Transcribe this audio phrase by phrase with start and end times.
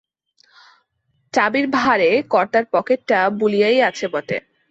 [1.33, 4.37] চাবির ভারে কর্তার পকেটটা বুলিয়াই আছে বটে।